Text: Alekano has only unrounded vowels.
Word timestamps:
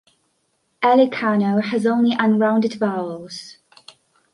Alekano 0.81 1.61
has 1.63 1.85
only 1.85 2.15
unrounded 2.19 2.73
vowels. 2.73 3.57